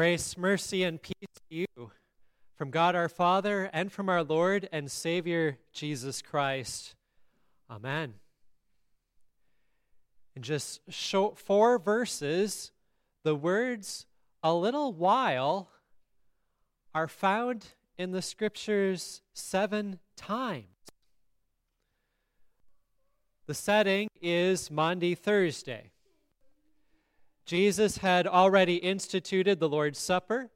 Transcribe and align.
Grace, 0.00 0.38
mercy, 0.38 0.82
and 0.82 1.02
peace 1.02 1.28
to 1.50 1.54
you 1.54 1.90
from 2.56 2.70
God 2.70 2.94
our 2.94 3.10
Father 3.10 3.68
and 3.70 3.92
from 3.92 4.08
our 4.08 4.22
Lord 4.22 4.66
and 4.72 4.90
Savior 4.90 5.58
Jesus 5.74 6.22
Christ. 6.22 6.94
Amen. 7.70 8.14
In 10.34 10.40
just 10.40 10.80
four 10.90 11.78
verses, 11.78 12.72
the 13.24 13.34
words 13.34 14.06
a 14.42 14.54
little 14.54 14.94
while 14.94 15.68
are 16.94 17.06
found 17.06 17.66
in 17.98 18.12
the 18.12 18.22
scriptures 18.22 19.20
seven 19.34 19.98
times. 20.16 20.64
The 23.46 23.52
setting 23.52 24.08
is 24.22 24.70
Maundy 24.70 25.14
Thursday. 25.14 25.90
Jesus 27.50 27.96
had 27.96 28.28
already 28.28 28.76
instituted 28.76 29.58
the 29.58 29.68
Lord's 29.68 29.98
Supper. 29.98 30.50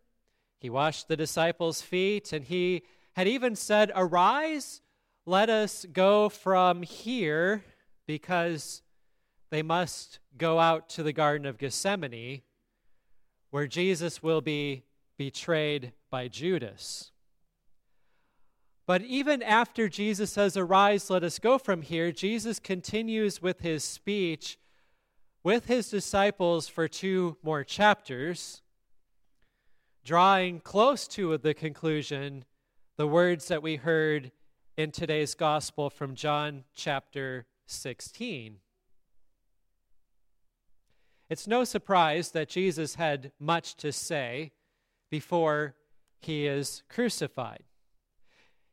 He 0.60 0.70
washed 0.70 1.08
the 1.08 1.16
disciples' 1.16 1.82
feet, 1.82 2.32
and 2.32 2.44
he 2.44 2.84
had 3.16 3.26
even 3.26 3.56
said, 3.56 3.90
Arise, 3.96 4.80
let 5.26 5.50
us 5.50 5.86
go 5.92 6.28
from 6.28 6.84
here, 6.84 7.64
because 8.06 8.82
they 9.50 9.60
must 9.60 10.20
go 10.38 10.60
out 10.60 10.88
to 10.90 11.02
the 11.02 11.12
Garden 11.12 11.48
of 11.48 11.58
Gethsemane, 11.58 12.42
where 13.50 13.66
Jesus 13.66 14.22
will 14.22 14.40
be 14.40 14.84
betrayed 15.18 15.94
by 16.10 16.28
Judas. 16.28 17.10
But 18.86 19.02
even 19.02 19.42
after 19.42 19.88
Jesus 19.88 20.30
says, 20.30 20.56
Arise, 20.56 21.10
let 21.10 21.24
us 21.24 21.40
go 21.40 21.58
from 21.58 21.82
here, 21.82 22.12
Jesus 22.12 22.60
continues 22.60 23.42
with 23.42 23.62
his 23.62 23.82
speech 23.82 24.58
with 25.44 25.66
his 25.66 25.90
disciples 25.90 26.68
for 26.68 26.88
two 26.88 27.36
more 27.42 27.62
chapters, 27.62 28.62
drawing 30.02 30.58
close 30.58 31.06
to 31.06 31.36
the 31.36 31.52
conclusion 31.52 32.46
the 32.96 33.06
words 33.06 33.48
that 33.48 33.62
we 33.62 33.76
heard 33.76 34.32
in 34.78 34.90
today's 34.90 35.34
gospel 35.34 35.90
from 35.90 36.14
John 36.14 36.64
chapter 36.74 37.44
16. 37.66 38.56
It's 41.28 41.46
no 41.46 41.64
surprise 41.64 42.30
that 42.30 42.48
Jesus 42.48 42.94
had 42.94 43.30
much 43.38 43.74
to 43.76 43.92
say 43.92 44.52
before 45.10 45.74
he 46.20 46.46
is 46.46 46.82
crucified. 46.88 47.64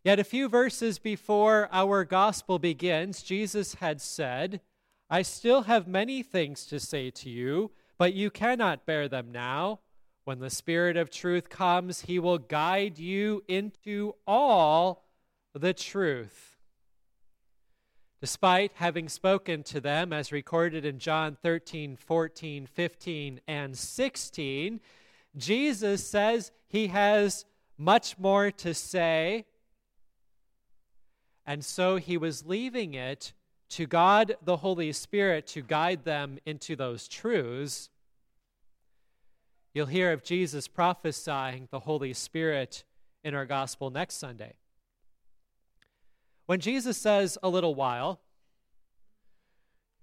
Yet 0.06 0.20
a 0.20 0.24
few 0.24 0.48
verses 0.48 1.00
before 1.00 1.68
our 1.72 2.06
gospel 2.06 2.60
begins, 2.60 3.22
Jesus 3.22 3.76
had 3.76 4.00
said, 4.00 4.62
I 5.14 5.24
still 5.24 5.64
have 5.64 5.90
many 5.90 6.24
things 6.24 6.66
to 6.68 6.80
say 6.80 7.10
to 7.12 7.30
you, 7.30 7.72
but 7.98 8.14
you 8.14 8.32
cannot 8.32 8.86
bear 8.86 9.10
them 9.10 9.30
now. 9.30 9.82
When 10.24 10.40
the 10.40 10.50
Spirit 10.50 10.96
of 10.96 11.10
truth 11.10 11.50
comes, 11.50 12.04
he 12.04 12.18
will 12.18 12.38
guide 12.38 12.98
you 12.98 13.44
into 13.50 14.16
all 14.26 15.04
the 15.54 15.74
truth. 15.74 16.62
Despite 18.22 18.72
having 18.76 19.10
spoken 19.10 19.64
to 19.64 19.82
them, 19.82 20.14
as 20.14 20.32
recorded 20.32 20.86
in 20.86 20.98
John 20.98 21.36
13, 21.44 21.98
14, 21.98 22.66
15, 22.66 23.42
and 23.50 23.78
16, 23.78 24.80
Jesus 25.36 26.08
says 26.08 26.54
he 26.70 26.88
has 26.88 27.44
much 27.78 28.18
more 28.18 28.50
to 28.50 28.74
say. 28.74 29.46
And 31.46 31.66
so 31.66 31.98
he 31.98 32.16
was 32.16 32.46
leaving 32.46 32.94
it 32.94 33.34
to 33.72 33.86
God 33.86 34.36
the 34.44 34.58
Holy 34.58 34.92
Spirit 34.92 35.48
to 35.48 35.62
guide 35.62 36.04
them 36.04 36.40
into 36.46 36.76
those 36.76 37.08
truths, 37.08 37.90
you'll 39.74 39.86
hear 39.86 40.12
of 40.12 40.24
Jesus 40.24 40.68
prophesying 40.68 41.68
the 41.72 41.80
Holy 41.80 42.14
Spirit 42.14 42.84
in 43.24 43.34
our 43.34 43.46
gospel 43.46 43.90
next 43.90 44.16
Sunday. 44.16 44.54
When 46.46 46.60
Jesus 46.60 46.98
says 46.98 47.38
a 47.42 47.50
little 47.50 47.74
while, 47.74 48.20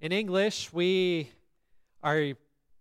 in 0.00 0.12
English 0.12 0.72
we 0.72 1.30
are 2.02 2.32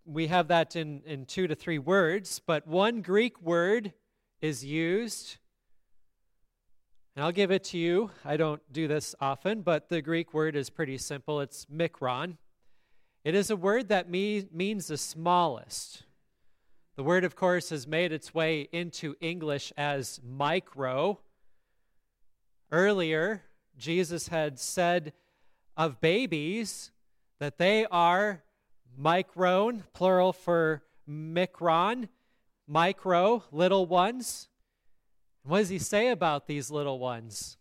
we 0.05 0.27
have 0.27 0.47
that 0.47 0.77
in, 0.77 1.01
in 1.05 1.25
two 1.25 1.47
to 1.47 1.55
three 1.55 1.79
words, 1.79 2.39
but 2.45 2.65
one 2.65 3.01
Greek 3.01 3.41
word 3.41 3.91
is 4.41 4.63
used 4.63 5.37
and 7.17 7.23
I'll 7.25 7.31
give 7.31 7.49
it 7.49 7.63
to 7.63 7.79
you. 7.79 8.11
I 8.23 8.37
don't 8.37 8.61
do 8.71 8.87
this 8.87 9.15
often, 9.19 9.63
but 9.63 9.89
the 9.89 10.03
Greek 10.03 10.35
word 10.35 10.55
is 10.55 10.69
pretty 10.69 10.99
simple. 10.99 11.41
It's 11.41 11.65
mikron. 11.65 12.37
It 13.23 13.33
is 13.33 13.49
a 13.49 13.55
word 13.55 13.89
that 13.89 14.07
me- 14.07 14.47
means 14.53 14.85
the 14.85 14.97
smallest. 14.97 16.03
The 16.95 17.01
word, 17.01 17.23
of 17.23 17.35
course, 17.35 17.71
has 17.71 17.87
made 17.87 18.11
its 18.11 18.35
way 18.35 18.69
into 18.71 19.15
English 19.19 19.73
as 19.75 20.19
micro. 20.23 21.19
Earlier, 22.71 23.41
Jesus 23.79 24.27
had 24.27 24.59
said 24.59 25.11
of 25.75 25.99
babies 25.99 26.91
that 27.39 27.57
they 27.57 27.87
are 27.87 28.43
micron, 28.95 29.81
plural 29.91 30.33
for 30.33 30.83
mikron, 31.09 32.09
micro, 32.67 33.43
little 33.51 33.87
ones. 33.87 34.49
What 35.47 35.59
does 35.59 35.69
he 35.69 35.79
say 35.79 36.09
about 36.09 36.47
these 36.47 36.69
little 36.69 36.99
ones? 36.99 37.57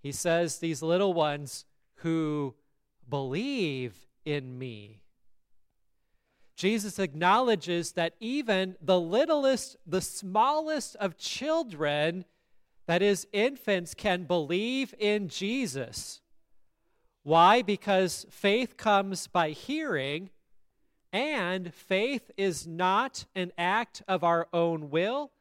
He 0.00 0.12
says, 0.12 0.58
These 0.58 0.82
little 0.82 1.12
ones 1.12 1.64
who 1.96 2.54
believe 3.08 4.06
in 4.24 4.56
me. 4.56 5.00
Jesus 6.54 7.00
acknowledges 7.00 7.92
that 7.92 8.14
even 8.20 8.76
the 8.80 9.00
littlest, 9.00 9.76
the 9.84 10.00
smallest 10.00 10.94
of 10.96 11.18
children, 11.18 12.24
that 12.86 13.02
is, 13.02 13.26
infants, 13.32 13.94
can 13.94 14.22
believe 14.22 14.94
in 14.96 15.28
Jesus. 15.28 16.20
Why? 17.24 17.62
Because 17.62 18.26
faith 18.30 18.76
comes 18.76 19.26
by 19.26 19.50
hearing, 19.50 20.30
and 21.12 21.74
faith 21.74 22.30
is 22.36 22.64
not 22.64 23.24
an 23.34 23.50
act 23.58 24.02
of 24.06 24.22
our 24.22 24.46
own 24.52 24.88
will 24.90 25.32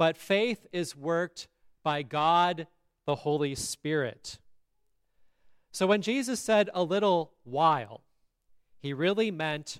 but 0.00 0.16
faith 0.16 0.66
is 0.72 0.96
worked 0.96 1.46
by 1.84 2.00
God 2.00 2.66
the 3.04 3.16
Holy 3.16 3.54
Spirit. 3.54 4.38
So 5.72 5.86
when 5.86 6.00
Jesus 6.00 6.40
said 6.40 6.70
a 6.72 6.82
little 6.82 7.34
while, 7.44 8.00
he 8.78 8.94
really 8.94 9.30
meant 9.30 9.78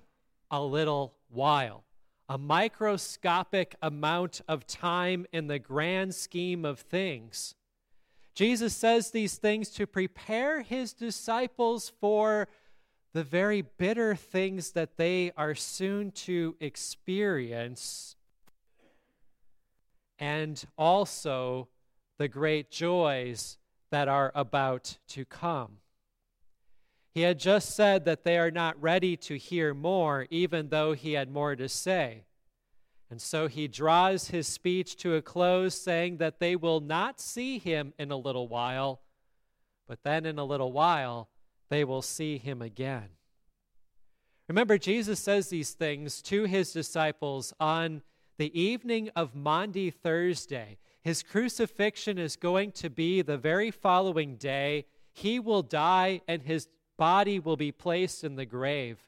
a 0.50 0.62
little 0.62 1.14
while, 1.31 1.84
a 2.28 2.36
microscopic 2.36 3.76
amount 3.81 4.42
of 4.47 4.66
time 4.66 5.25
in 5.32 5.47
the 5.47 5.58
grand 5.58 6.14
scheme 6.14 6.67
of 6.67 6.81
things. 6.81 7.55
Jesus 8.34 8.76
says 8.76 9.12
these 9.12 9.38
things 9.38 9.70
to 9.70 9.87
prepare 9.87 10.61
his 10.61 10.93
disciples 10.93 11.93
for 11.99 12.46
the 13.14 13.25
very 13.25 13.62
bitter 13.62 14.14
things 14.14 14.72
that 14.72 14.99
they 14.99 15.32
are 15.38 15.55
soon 15.55 16.11
to 16.11 16.56
experience 16.61 18.17
and 20.20 20.62
also 20.76 21.69
the 22.19 22.28
great 22.28 22.70
joys 22.70 23.56
that 23.90 24.06
are 24.06 24.31
about 24.34 24.99
to 25.08 25.25
come. 25.25 25.78
He 27.12 27.22
had 27.22 27.40
just 27.40 27.75
said 27.75 28.05
that 28.05 28.22
they 28.22 28.38
are 28.38 28.52
not 28.52 28.81
ready 28.81 29.17
to 29.17 29.37
hear 29.37 29.75
more, 29.75 30.26
even 30.31 30.69
though 30.69 30.93
he 30.93 31.14
had 31.14 31.28
more 31.28 31.56
to 31.56 31.69
say. 31.69 32.26
And 33.11 33.20
so 33.20 33.49
he 33.49 33.67
draws 33.67 34.28
his 34.28 34.46
speech 34.46 34.96
to 34.99 35.17
a 35.17 35.22
close, 35.22 35.75
saying 35.75 36.19
that 36.19 36.38
they 36.38 36.55
will 36.55 36.81
not 36.81 37.20
see 37.20 37.58
him 37.58 37.93
in 37.99 38.12
a 38.12 38.17
little 38.17 38.46
while, 38.46 39.00
but 39.88 40.05
then 40.05 40.25
in 40.25 40.38
a 40.38 40.44
little 40.44 40.70
while 40.70 41.28
they 41.70 41.82
will 41.82 42.02
see 42.02 42.38
him 42.38 42.62
again. 42.62 43.08
Remember, 44.49 44.78
Jesus 44.78 45.19
says 45.19 45.49
these 45.49 45.72
things 45.72 46.22
to 46.22 46.44
his 46.44 46.72
disciples 46.72 47.52
on 47.58 48.02
the 48.40 48.58
evening 48.58 49.10
of 49.14 49.34
Maundy 49.34 49.90
Thursday. 49.90 50.78
His 51.02 51.22
crucifixion 51.22 52.16
is 52.16 52.37
going 52.37 52.72
to 52.72 52.88
be 52.88 53.20
the 53.20 53.37
very 53.37 53.70
following 53.70 54.37
day. 54.37 54.87
He 55.12 55.38
will 55.38 55.60
die 55.60 56.22
and 56.26 56.40
his 56.40 56.66
body 56.96 57.38
will 57.38 57.58
be 57.58 57.70
placed 57.70 58.25
in 58.25 58.37
the 58.37 58.46
grave. 58.46 58.98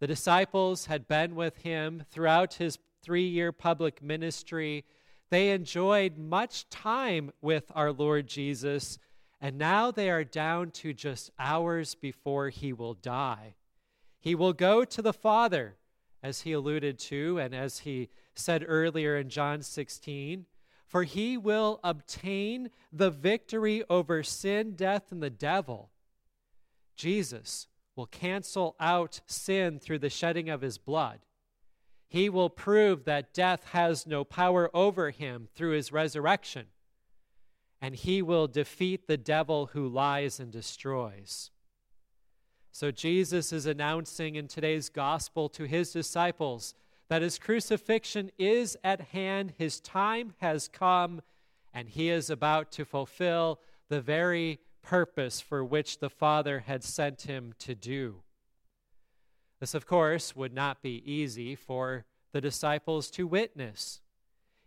The 0.00 0.06
disciples 0.06 0.84
had 0.84 1.08
been 1.08 1.34
with 1.34 1.56
him 1.62 2.04
throughout 2.10 2.52
his 2.52 2.76
three 3.02 3.26
year 3.26 3.52
public 3.52 4.02
ministry. 4.02 4.84
They 5.30 5.52
enjoyed 5.52 6.18
much 6.18 6.68
time 6.68 7.32
with 7.40 7.72
our 7.74 7.90
Lord 7.90 8.26
Jesus, 8.26 8.98
and 9.40 9.56
now 9.56 9.90
they 9.90 10.10
are 10.10 10.24
down 10.24 10.72
to 10.72 10.92
just 10.92 11.30
hours 11.38 11.94
before 11.94 12.50
he 12.50 12.74
will 12.74 12.92
die. 12.92 13.54
He 14.20 14.34
will 14.34 14.52
go 14.52 14.84
to 14.84 15.00
the 15.00 15.14
Father, 15.14 15.76
as 16.22 16.42
he 16.42 16.52
alluded 16.52 16.98
to, 16.98 17.38
and 17.38 17.54
as 17.54 17.80
he 17.80 18.08
said 18.34 18.64
earlier 18.66 19.16
in 19.16 19.28
John 19.28 19.62
16. 19.62 20.46
For 20.86 21.04
he 21.04 21.36
will 21.36 21.80
obtain 21.82 22.70
the 22.92 23.10
victory 23.10 23.82
over 23.88 24.22
sin, 24.22 24.74
death, 24.76 25.10
and 25.10 25.22
the 25.22 25.30
devil. 25.30 25.90
Jesus 26.96 27.66
will 27.96 28.06
cancel 28.06 28.76
out 28.78 29.20
sin 29.26 29.78
through 29.78 30.00
the 30.00 30.10
shedding 30.10 30.48
of 30.50 30.60
his 30.60 30.78
blood. 30.78 31.20
he 32.12 32.28
will 32.28 32.50
prove 32.50 33.04
that 33.04 33.32
death 33.32 33.64
has 33.72 34.06
no 34.06 34.22
power 34.22 34.70
over 34.74 35.08
him 35.08 35.48
through 35.54 35.70
his 35.70 35.90
resurrection. 35.90 36.66
And 37.80 37.96
he 37.96 38.20
will 38.20 38.46
defeat 38.46 39.06
the 39.06 39.16
devil 39.16 39.70
who 39.72 39.88
lies 39.88 40.38
and 40.38 40.52
destroys. 40.52 41.50
So 42.74 42.90
Jesus 42.90 43.52
is 43.52 43.66
announcing 43.66 44.34
in 44.34 44.48
today's 44.48 44.88
gospel 44.88 45.50
to 45.50 45.64
his 45.64 45.92
disciples 45.92 46.74
that 47.08 47.20
his 47.20 47.38
crucifixion 47.38 48.30
is 48.38 48.78
at 48.82 49.12
hand, 49.12 49.52
his 49.58 49.78
time 49.78 50.32
has 50.40 50.68
come, 50.68 51.20
and 51.74 51.90
he 51.90 52.08
is 52.08 52.30
about 52.30 52.72
to 52.72 52.86
fulfill 52.86 53.60
the 53.90 54.00
very 54.00 54.58
purpose 54.80 55.38
for 55.38 55.62
which 55.62 55.98
the 55.98 56.08
Father 56.08 56.60
had 56.60 56.82
sent 56.82 57.22
him 57.22 57.52
to 57.58 57.74
do. 57.74 58.22
This, 59.60 59.74
of 59.74 59.86
course, 59.86 60.34
would 60.34 60.54
not 60.54 60.80
be 60.80 61.02
easy 61.04 61.54
for 61.54 62.06
the 62.32 62.40
disciples 62.40 63.10
to 63.10 63.26
witness. 63.26 64.00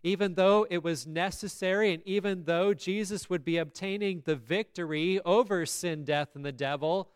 Even 0.04 0.36
though 0.36 0.68
it 0.70 0.84
was 0.84 1.08
necessary, 1.08 1.92
and 1.92 2.04
even 2.06 2.44
though 2.44 2.76
Jesus 2.76 3.32
would 3.32 3.44
be 3.44 3.58
obtaining 3.58 4.22
the 4.26 4.36
victory 4.36 5.20
over 5.26 5.66
sin, 5.66 6.04
death, 6.04 6.36
and 6.36 6.46
the 6.46 6.52
devil, 6.52 7.10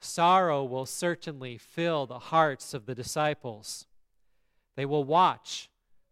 sorrow 0.00 0.64
will 0.64 0.86
certainly 0.86 1.58
fill 1.58 2.06
the 2.06 2.18
hearts 2.18 2.74
of 2.74 2.86
the 2.86 2.94
disciples. 2.94 3.86
They 4.76 4.84
will 4.86 5.04
watch 5.04 5.70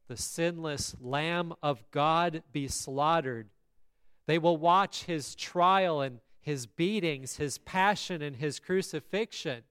the 0.09 0.17
sinless 0.17 0.95
Lamb 1.01 1.55
of 1.63 1.91
God 1.91 2.43
be 2.53 2.69
slaughtered. 2.69 3.49
They 4.27 4.39
will 4.39 4.57
watch 4.57 5.05
his 5.05 5.35
trial 5.35 6.01
and 6.01 6.21
his 6.41 6.67
beatings, 6.67 7.37
his 7.37 7.59
passion 7.59 8.21
and 8.23 8.37
his 8.37 8.59
crucifixion. 8.59 9.63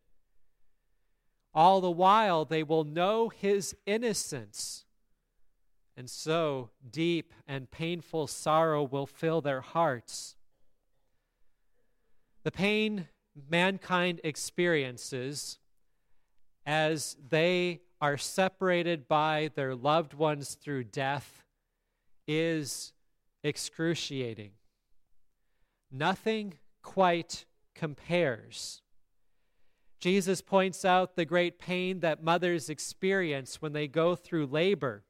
All 1.54 1.82
the 1.82 1.92
while, 1.92 2.46
they 2.46 2.64
will 2.64 2.84
know 2.84 3.30
his 3.30 3.76
innocence. 3.86 4.86
And 5.96 6.10
so, 6.10 6.72
deep 6.90 7.32
and 7.48 7.70
painful 7.70 8.26
sorrow 8.26 8.84
will 8.84 9.06
fill 9.06 9.42
their 9.42 9.62
hearts. 9.62 10.36
The 12.44 12.52
pain 12.52 13.08
mankind 13.50 14.22
experiences 14.24 15.60
as 16.66 17.18
they 17.30 17.82
are 18.00 18.18
separated 18.18 19.08
by 19.08 19.50
their 19.56 19.76
loved 19.76 20.14
ones 20.14 20.56
through 20.56 20.84
death 20.86 21.44
is 22.28 22.94
excruciating. 23.44 24.52
Nothing 25.92 26.56
quite 26.82 27.46
compares 27.76 28.84
Jesus 30.04 30.42
points 30.42 30.84
out 30.84 31.16
the 31.16 31.24
great 31.24 31.58
pain 31.58 32.02
that 32.02 32.22
mothers 32.22 32.70
experience 32.70 33.62
when 33.62 33.72
they 33.72 33.88
go 33.88 34.18
through 34.18 34.48
labor. 34.48 35.06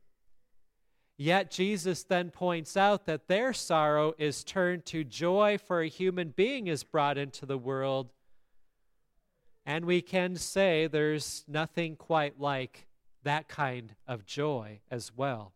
Yet 1.18 1.51
Jesus 1.51 2.04
then 2.04 2.31
points 2.31 2.75
out 2.75 3.06
that 3.06 3.27
their 3.27 3.54
sorrow 3.54 4.13
is 4.18 4.44
turned 4.44 4.86
to 4.88 5.04
joy 5.04 5.57
for 5.57 5.81
a 5.81 5.88
human 5.88 6.30
being 6.30 6.68
is 6.68 6.83
brought 6.83 7.18
into 7.18 7.45
the 7.45 7.57
world. 7.57 8.12
And 9.65 9.86
we 9.86 10.01
can 10.01 10.36
say 10.36 10.88
there's 10.88 11.45
nothing 11.48 11.95
quite 11.95 12.39
like 12.39 12.88
that 13.24 13.48
kind 13.48 13.95
of 14.07 14.25
joy 14.25 14.81
as 14.92 15.12
well. 15.15 15.54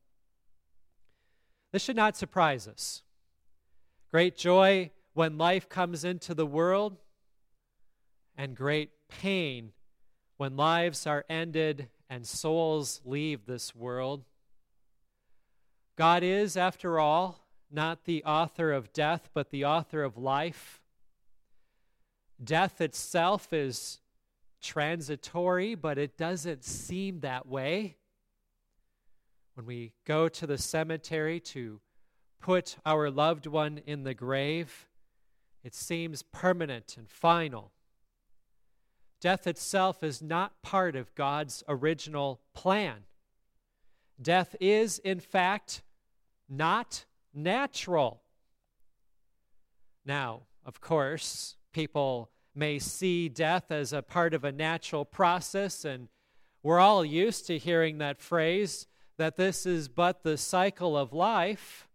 This 1.72 1.84
should 1.84 1.96
not 1.96 2.16
surprise 2.16 2.68
us. 2.68 3.02
Great 4.10 4.38
joy 4.38 4.92
when 5.14 5.38
life 5.38 5.68
comes 5.68 6.06
into 6.06 6.34
the 6.34 6.46
world, 6.46 6.98
and 8.38 8.56
great 8.56 8.92
pain 9.10 9.74
when 10.38 10.56
lives 10.56 11.08
are 11.08 11.26
ended 11.28 11.90
and 12.10 12.26
souls 12.26 13.02
leave 13.04 13.46
this 13.46 13.76
world. 13.76 14.24
God 15.98 16.22
is, 16.22 16.56
after 16.56 17.00
all, 17.00 17.40
not 17.72 18.06
the 18.06 18.24
author 18.24 18.72
of 18.72 18.94
death, 18.94 19.30
but 19.34 19.50
the 19.50 19.66
author 19.66 20.04
of 20.04 20.16
life. 20.16 20.80
Death 22.42 22.80
itself 22.82 23.52
is 23.52 24.00
transitory, 24.62 25.74
but 25.74 25.98
it 25.98 26.16
doesn't 26.16 26.64
seem 26.64 27.22
that 27.22 27.48
way. 27.48 27.98
When 29.56 29.66
we 29.66 29.94
go 30.06 30.30
to 30.30 30.46
the 30.46 30.60
cemetery 30.60 31.40
to 31.40 31.82
put 32.40 32.78
our 32.86 33.10
loved 33.10 33.48
one 33.48 33.80
in 33.88 34.04
the 34.04 34.14
grave, 34.14 34.88
it 35.64 35.74
seems 35.74 36.22
permanent 36.22 36.96
and 36.96 37.10
final. 37.10 37.72
Death 39.20 39.48
itself 39.48 40.04
is 40.04 40.22
not 40.22 40.62
part 40.62 40.96
of 40.96 41.16
God's 41.16 41.64
original 41.68 42.40
plan. 42.54 43.06
Death 44.22 44.56
is, 44.60 45.00
in 45.00 45.20
fact, 45.20 45.82
not 46.50 47.06
natural. 47.34 48.22
Now, 50.06 50.44
of 50.66 50.82
course, 50.82 51.56
people 51.74 52.30
may 52.56 52.80
see 52.80 53.30
death 53.30 53.72
as 53.72 53.94
a 53.94 54.02
part 54.02 54.34
of 54.34 54.44
a 54.44 54.52
natural 54.52 55.06
process, 55.06 55.86
and 55.86 56.08
we're 56.64 56.80
all 56.80 57.06
used 57.06 57.48
to 57.48 57.58
hearing 57.58 58.00
that 58.00 58.20
phrase 58.20 58.88
that 59.18 59.36
this 59.36 59.66
is 59.66 59.88
but 59.88 60.24
the 60.24 60.38
cycle 60.38 60.98
of 60.98 61.14
life. 61.14 61.88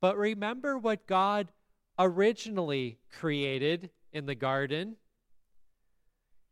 But 0.00 0.16
remember 0.16 0.78
what 0.78 1.06
God 1.06 1.52
originally 1.98 2.98
created 3.10 3.90
in 4.12 4.26
the 4.26 4.34
garden 4.34 4.96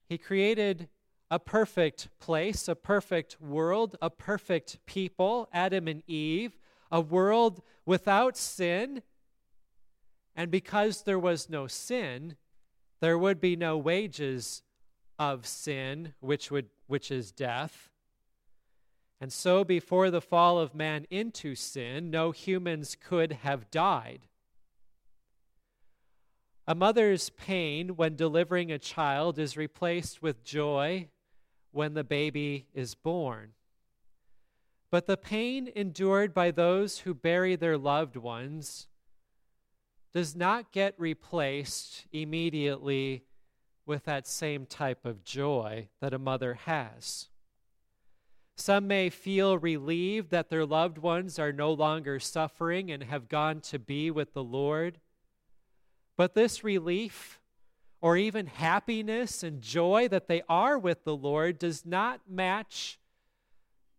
he 0.09 0.19
created 0.19 0.89
a 1.31 1.39
perfect 1.39 2.09
place, 2.21 2.69
a 2.69 2.75
perfect 2.75 3.41
world, 3.41 3.97
a 4.01 4.11
perfect 4.11 4.79
people, 4.87 5.49
Adam 5.53 5.89
and 5.89 6.03
Eve, 6.07 6.59
a 6.91 7.01
world 7.01 7.63
without 7.87 8.37
sin. 8.37 9.03
And 10.37 10.51
because 10.51 11.03
there 11.03 11.19
was 11.19 11.49
no 11.49 11.67
sin, 11.67 12.37
there 13.01 13.19
would 13.19 13.41
be 13.41 13.57
no 13.57 13.77
wages 13.77 14.63
of 15.19 15.47
sin, 15.47 16.15
which, 16.21 16.51
would, 16.51 16.69
which 16.87 17.11
is 17.11 17.33
death. 17.33 17.91
And 19.21 19.33
so, 19.33 19.65
before 19.65 20.11
the 20.11 20.21
fall 20.21 20.59
of 20.59 20.75
man 20.75 21.07
into 21.09 21.55
sin, 21.55 22.11
no 22.11 22.31
humans 22.31 22.97
could 23.01 23.33
have 23.33 23.71
died. 23.71 24.29
A 26.67 26.75
mother's 26.75 27.31
pain 27.31 27.97
when 27.97 28.17
delivering 28.17 28.73
a 28.73 28.79
child 28.79 29.39
is 29.39 29.57
replaced 29.57 30.23
with 30.23 30.45
joy 30.45 31.09
when 31.75 31.95
the 31.95 32.05
baby 32.05 32.67
is 32.73 32.95
born. 32.95 33.51
But 34.91 35.07
the 35.07 35.17
pain 35.17 35.71
endured 35.75 36.33
by 36.33 36.51
those 36.53 37.01
who 37.01 37.15
bury 37.15 37.57
their 37.57 37.77
loved 37.77 38.17
ones 38.17 38.87
does 40.13 40.37
not 40.37 40.71
get 40.71 40.95
replaced 40.99 42.07
immediately 42.13 43.25
with 43.85 44.05
that 44.05 44.27
same 44.29 44.67
type 44.67 45.05
of 45.05 45.25
joy 45.25 45.89
that 46.01 46.15
a 46.15 46.19
mother 46.19 46.55
has. 46.55 47.29
Some 48.57 48.87
may 48.87 49.11
feel 49.11 49.59
relieved 49.59 50.31
that 50.31 50.49
their 50.49 50.65
loved 50.65 50.99
ones 50.99 51.41
are 51.41 51.53
no 51.53 51.73
longer 51.73 52.21
suffering 52.21 52.91
and 52.91 53.03
have 53.03 53.29
gone 53.29 53.61
to 53.63 53.81
be 53.81 54.13
with 54.13 54.33
the 54.33 54.45
Lord. 54.45 55.01
But 56.17 56.35
this 56.35 56.63
relief 56.63 57.41
or 58.05 58.19
even 58.19 58.45
happiness 58.45 59.43
and 59.43 59.63
joy 59.63 60.07
that 60.07 60.29
they 60.29 60.43
are 60.47 60.79
with 60.79 61.05
the 61.05 61.17
Lord 61.17 61.59
does 61.59 61.87
not 61.87 62.21
match 62.29 62.99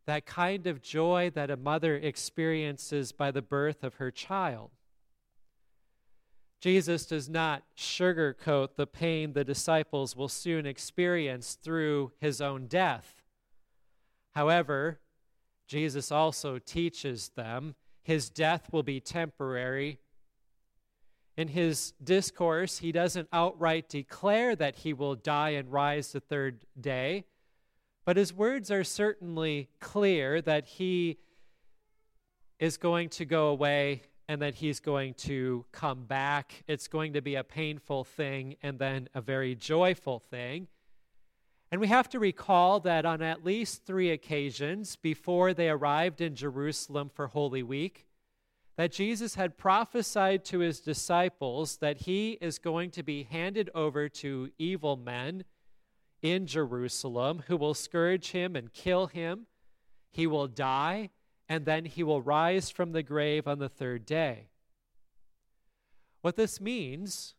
that 0.05 0.27
kind 0.27 0.67
of 0.67 0.79
joy 0.79 1.31
that 1.33 1.49
a 1.49 1.57
mother 1.57 1.95
experiences 1.95 3.11
by 3.11 3.31
the 3.31 3.41
birth 3.41 3.83
of 3.83 3.95
her 3.95 4.11
child. 4.11 4.69
Jesus 6.61 7.07
does 7.07 7.27
not 7.27 7.63
sugarcoat 7.75 8.75
the 8.75 8.85
pain 8.85 9.33
the 9.33 9.43
disciples 9.43 10.15
will 10.15 10.29
soon 10.29 10.67
experience 10.67 11.57
through 11.59 12.11
his 12.19 12.39
own 12.41 12.67
death. 12.67 13.23
However, 14.35 14.99
Jesus 15.67 16.11
also 16.11 16.59
teaches 16.59 17.29
them 17.29 17.73
his 18.03 18.29
death 18.29 18.71
will 18.71 18.83
be 18.83 18.99
temporary 18.99 19.97
in 21.37 21.49
his 21.49 21.93
discourse, 22.03 22.77
he 22.77 22.91
doesn't 22.91 23.27
outright 23.33 23.89
declare 23.89 24.55
that 24.55 24.77
he 24.77 24.93
will 24.93 25.15
die 25.15 25.49
and 25.49 25.71
rise 25.71 26.11
the 26.11 26.19
third 26.19 26.65
day, 26.79 27.25
but 28.05 28.17
his 28.17 28.33
words 28.33 28.71
are 28.71 28.83
certainly 28.83 29.69
clear 29.79 30.41
that 30.41 30.65
he 30.65 31.17
is 32.59 32.77
going 32.77 33.09
to 33.09 33.25
go 33.25 33.47
away 33.47 34.03
and 34.27 34.41
that 34.41 34.55
he's 34.55 34.79
going 34.79 35.13
to 35.13 35.65
come 35.71 36.05
back. 36.05 36.63
It's 36.67 36.87
going 36.87 37.13
to 37.13 37.21
be 37.21 37.35
a 37.35 37.43
painful 37.43 38.05
thing 38.05 38.55
and 38.63 38.79
then 38.79 39.09
a 39.13 39.21
very 39.21 39.55
joyful 39.55 40.19
thing. 40.19 40.67
And 41.71 41.81
we 41.81 41.87
have 41.87 42.09
to 42.09 42.19
recall 42.19 42.79
that 42.81 43.05
on 43.05 43.21
at 43.21 43.43
least 43.43 43.85
three 43.85 44.11
occasions 44.11 44.95
before 44.95 45.53
they 45.53 45.69
arrived 45.69 46.21
in 46.21 46.35
Jerusalem 46.35 47.09
for 47.13 47.27
Holy 47.27 47.63
Week, 47.63 48.04
that 48.77 48.91
Jesus 48.91 49.35
had 49.35 49.57
prophesied 49.57 50.43
to 50.45 50.59
his 50.59 50.79
disciples 50.79 51.77
that 51.77 52.01
he 52.01 52.31
is 52.41 52.59
going 52.59 52.91
to 52.91 53.03
be 53.03 53.23
handed 53.23 53.69
over 53.73 54.09
to 54.09 54.49
evil 54.57 54.97
men, 54.97 55.45
in 56.21 56.47
Jerusalem 56.47 57.43
who 57.47 57.55
will 57.55 57.75
scourge 57.75 58.31
him 58.31 58.55
and 58.55 58.73
kill 58.73 59.07
him. 59.07 59.45
He 60.11 60.25
will 60.25 60.47
die, 60.47 61.11
and 61.47 61.65
then 61.65 61.85
he 61.85 62.03
will 62.03 62.21
rise 62.21 62.71
from 62.71 62.93
the 62.93 63.03
grave 63.03 63.47
on 63.47 63.59
the 63.59 63.69
third 63.69 64.05
day. 64.05 64.47
What 66.21 66.35
this 66.35 66.59
means, 66.59 67.35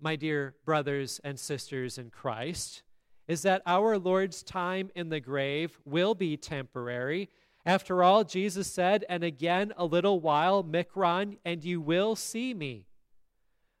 my 0.00 0.16
dear 0.16 0.56
brothers 0.64 1.20
and 1.22 1.38
sisters 1.38 1.96
in 1.96 2.10
Christ, 2.10 2.82
is 3.28 3.42
that 3.42 3.62
our 3.66 3.98
Lord's 3.98 4.42
time 4.42 4.90
in 4.96 5.10
the 5.10 5.20
grave 5.20 5.78
will 5.84 6.14
be 6.14 6.36
temporary. 6.36 7.28
After 7.68 8.02
all, 8.02 8.24
Jesus 8.24 8.66
said, 8.66 9.04
and 9.10 9.22
again 9.22 9.74
a 9.76 9.84
little 9.84 10.20
while, 10.20 10.64
Mikron, 10.64 11.36
and 11.44 11.62
you 11.62 11.82
will 11.82 12.16
see 12.16 12.54
me. 12.54 12.86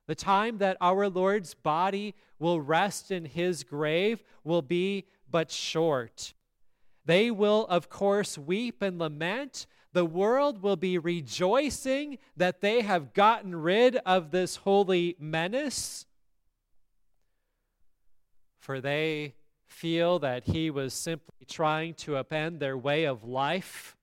The 0.06 0.14
time 0.14 0.58
that 0.58 0.76
our 0.78 1.08
Lord's 1.08 1.54
body 1.54 2.14
will 2.38 2.60
rest 2.60 3.10
in 3.10 3.24
his 3.24 3.64
grave 3.64 4.22
will 4.44 4.60
be 4.60 5.06
but 5.30 5.50
short. 5.50 6.34
They 7.06 7.30
will, 7.30 7.64
of 7.70 7.88
course, 7.88 8.36
weep 8.36 8.82
and 8.82 8.98
lament. 8.98 9.66
The 9.94 10.04
world 10.04 10.60
will 10.60 10.76
be 10.76 10.98
rejoicing 10.98 12.18
that 12.36 12.60
they 12.60 12.82
have 12.82 13.14
gotten 13.14 13.56
rid 13.56 13.96
of 14.04 14.32
this 14.32 14.56
holy 14.56 15.16
menace. 15.18 16.04
For 18.58 18.82
they 18.82 19.32
feel 19.68 20.18
that 20.18 20.44
he 20.44 20.70
was 20.70 20.92
simply 20.92 21.46
trying 21.46 21.94
to 21.94 22.12
upend 22.12 22.58
their 22.58 22.76
way 22.76 23.04
of 23.04 23.22
life, 23.22 23.96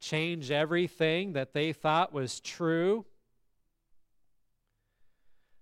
change 0.00 0.50
everything 0.50 1.32
that 1.32 1.52
they 1.52 1.72
thought 1.72 2.12
was 2.12 2.40
true. 2.40 3.04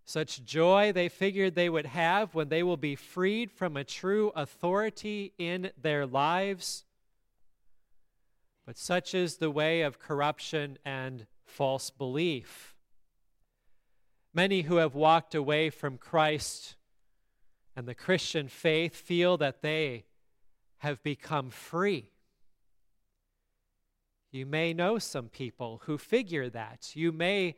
Such 0.04 0.44
joy 0.44 0.92
they 0.92 1.08
figured 1.08 1.54
they 1.54 1.70
would 1.70 1.86
have 1.86 2.34
when 2.34 2.50
they 2.50 2.62
will 2.62 2.76
be 2.76 2.94
freed 2.94 3.50
from 3.50 3.76
a 3.76 3.84
true 3.84 4.32
authority 4.34 5.32
in 5.38 5.70
their 5.80 6.04
lives. 6.04 6.84
But 8.66 8.76
such 8.76 9.14
is 9.14 9.36
the 9.36 9.50
way 9.50 9.80
of 9.82 9.98
corruption 9.98 10.78
and 10.84 11.26
false 11.46 11.90
belief. 11.90 12.74
Many 14.34 14.62
who 14.62 14.76
have 14.76 14.94
walked 14.94 15.34
away 15.34 15.70
from 15.70 15.96
Christ 15.96 16.74
and 17.76 17.86
the 17.88 17.94
Christian 17.94 18.48
faith 18.48 18.94
feel 18.94 19.36
that 19.38 19.62
they 19.62 20.04
have 20.78 21.02
become 21.02 21.50
free. 21.50 22.10
You 24.30 24.46
may 24.46 24.74
know 24.74 24.98
some 24.98 25.28
people 25.28 25.82
who 25.86 25.96
figure 25.96 26.50
that. 26.50 26.94
You 26.94 27.12
may, 27.12 27.56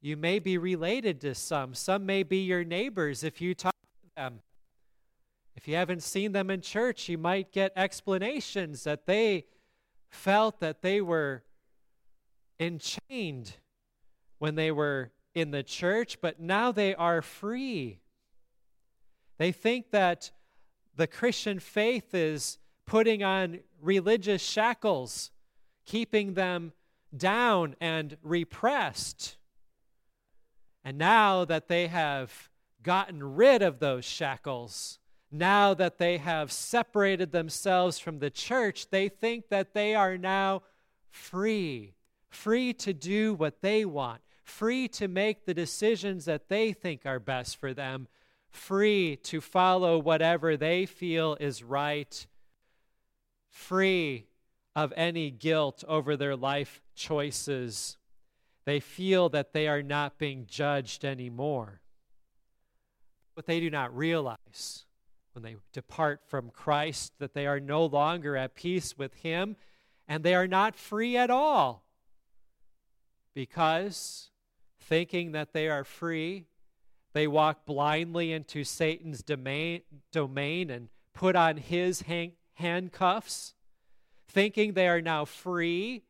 you 0.00 0.16
may 0.16 0.38
be 0.38 0.58
related 0.58 1.20
to 1.22 1.34
some. 1.34 1.74
Some 1.74 2.04
may 2.04 2.22
be 2.22 2.38
your 2.38 2.64
neighbors 2.64 3.22
if 3.22 3.40
you 3.40 3.54
talk 3.54 3.74
to 4.02 4.08
them. 4.16 4.40
If 5.56 5.68
you 5.68 5.76
haven't 5.76 6.02
seen 6.02 6.32
them 6.32 6.50
in 6.50 6.60
church, 6.60 7.08
you 7.08 7.16
might 7.16 7.52
get 7.52 7.72
explanations 7.76 8.84
that 8.84 9.06
they 9.06 9.46
felt 10.10 10.60
that 10.60 10.82
they 10.82 11.00
were 11.00 11.44
enchained 12.58 13.56
when 14.38 14.56
they 14.56 14.70
were 14.70 15.12
in 15.34 15.50
the 15.50 15.62
church, 15.62 16.20
but 16.20 16.40
now 16.40 16.72
they 16.72 16.94
are 16.94 17.22
free. 17.22 18.00
They 19.38 19.52
think 19.52 19.90
that 19.90 20.30
the 20.96 21.06
Christian 21.06 21.58
faith 21.58 22.14
is 22.14 22.58
putting 22.86 23.22
on 23.22 23.60
religious 23.80 24.42
shackles, 24.42 25.30
keeping 25.84 26.34
them 26.34 26.72
down 27.16 27.76
and 27.80 28.16
repressed. 28.22 29.36
And 30.84 30.98
now 30.98 31.44
that 31.44 31.68
they 31.68 31.86
have 31.88 32.50
gotten 32.82 33.34
rid 33.34 33.62
of 33.62 33.78
those 33.78 34.04
shackles, 34.04 34.98
now 35.30 35.74
that 35.74 35.98
they 35.98 36.18
have 36.18 36.52
separated 36.52 37.32
themselves 37.32 37.98
from 37.98 38.18
the 38.18 38.30
church, 38.30 38.90
they 38.90 39.08
think 39.08 39.48
that 39.48 39.74
they 39.74 39.94
are 39.94 40.16
now 40.16 40.62
free, 41.10 41.94
free 42.28 42.72
to 42.74 42.92
do 42.92 43.34
what 43.34 43.62
they 43.62 43.84
want, 43.84 44.20
free 44.44 44.86
to 44.88 45.08
make 45.08 45.44
the 45.44 45.54
decisions 45.54 46.26
that 46.26 46.48
they 46.48 46.72
think 46.72 47.06
are 47.06 47.18
best 47.18 47.56
for 47.56 47.72
them, 47.72 48.06
free 48.54 49.16
to 49.16 49.40
follow 49.40 49.98
whatever 49.98 50.56
they 50.56 50.86
feel 50.86 51.36
is 51.40 51.62
right, 51.62 52.26
free 53.50 54.26
of 54.76 54.92
any 54.96 55.30
guilt 55.30 55.84
over 55.86 56.16
their 56.16 56.36
life 56.36 56.80
choices. 56.94 57.96
They 58.64 58.80
feel 58.80 59.28
that 59.30 59.52
they 59.52 59.68
are 59.68 59.82
not 59.82 60.18
being 60.18 60.46
judged 60.46 61.04
anymore. 61.04 61.80
But 63.34 63.46
they 63.46 63.60
do 63.60 63.70
not 63.70 63.96
realize 63.96 64.86
when 65.32 65.42
they 65.42 65.56
depart 65.72 66.22
from 66.26 66.50
Christ 66.50 67.12
that 67.18 67.34
they 67.34 67.46
are 67.46 67.60
no 67.60 67.84
longer 67.84 68.36
at 68.36 68.54
peace 68.54 68.96
with 68.96 69.14
Him 69.14 69.56
and 70.06 70.22
they 70.22 70.34
are 70.34 70.46
not 70.46 70.76
free 70.76 71.16
at 71.16 71.30
all. 71.30 71.84
Because 73.34 74.30
thinking 74.80 75.32
that 75.32 75.52
they 75.52 75.68
are 75.68 75.82
free, 75.82 76.46
they 77.14 77.28
walk 77.28 77.64
blindly 77.64 78.32
into 78.32 78.64
Satan's 78.64 79.22
domain, 79.22 79.82
domain 80.12 80.68
and 80.68 80.88
put 81.14 81.36
on 81.36 81.56
his 81.56 82.02
hang, 82.02 82.32
handcuffs, 82.54 83.54
thinking 84.28 84.72
they 84.72 84.88
are 84.88 85.00
now 85.00 85.24
free. 85.24 86.02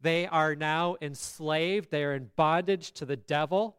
They 0.00 0.28
are 0.28 0.54
now 0.54 0.96
enslaved. 1.02 1.90
They 1.90 2.04
are 2.04 2.14
in 2.14 2.30
bondage 2.36 2.92
to 2.92 3.04
the 3.04 3.16
devil. 3.16 3.78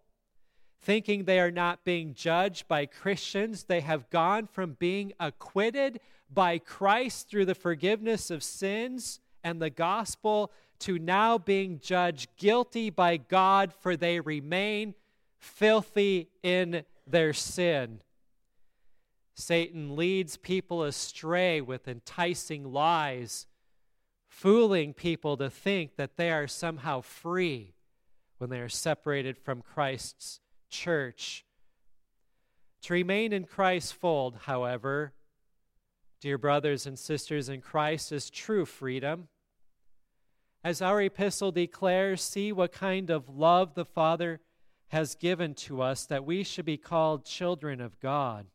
Thinking 0.81 1.23
they 1.23 1.39
are 1.39 1.51
not 1.51 1.85
being 1.85 2.13
judged 2.13 2.67
by 2.67 2.85
Christians, 2.85 3.63
they 3.63 3.81
have 3.81 4.09
gone 4.09 4.45
from 4.45 4.77
being 4.79 5.13
acquitted 5.19 5.99
by 6.29 6.57
Christ 6.57 7.29
through 7.29 7.45
the 7.45 7.55
forgiveness 7.55 8.29
of 8.29 8.43
sins 8.43 9.19
and 9.43 9.61
the 9.61 9.69
gospel 9.69 10.51
to 10.79 10.99
now 10.99 11.37
being 11.37 11.79
judged 11.79 12.29
guilty 12.37 12.89
by 12.89 13.17
God, 13.17 13.73
for 13.73 13.97
they 13.97 14.19
remain 14.19 14.93
filthy 15.39 16.29
in 16.43 16.84
their 17.08 17.34
sin. 17.34 18.01
Satan 19.34 19.96
leads 19.96 20.38
people 20.38 20.84
astray 20.84 21.62
with 21.62 21.88
enticing 21.88 22.72
lies, 22.72 23.48
fooling 24.27 24.93
people 24.93 25.38
to 25.38 25.50
think 25.50 25.96
that 25.96 26.17
they 26.17 26.29
are 26.31 26.48
somehow 26.48 27.01
free 27.01 27.74
when 28.38 28.50
they 28.50 28.60
are 28.60 28.69
separated 28.69 29.38
from 29.38 29.62
Christ's 29.62 30.41
church. 30.69 31.46
To 32.84 32.93
remain 32.93 33.34
in 33.34 33.46
Christ's 33.46 33.91
fold, 33.91 34.39
however, 34.43 35.13
dear 36.22 36.38
brothers 36.38 36.86
and 36.86 37.00
sisters 37.00 37.50
in 37.50 37.62
Christ, 37.62 38.12
is 38.12 38.29
true 38.29 38.65
freedom. 38.65 39.29
As 40.63 40.81
our 40.81 41.01
epistle 41.01 41.51
declares, 41.51 42.22
see 42.22 42.51
what 42.51 42.74
kind 42.74 43.10
of 43.10 43.29
love 43.29 43.74
the 43.75 43.86
Father 43.86 44.41
has 44.89 45.15
given 45.15 45.53
to 45.53 45.81
us 45.81 46.05
that 46.05 46.25
we 46.25 46.43
should 46.43 46.65
be 46.65 46.77
called 46.77 47.25
children 47.25 47.79
of 47.79 48.00
God. 48.00 48.48